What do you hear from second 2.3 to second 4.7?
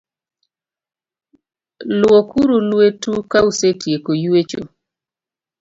uru lwet u ka usetieko ywecho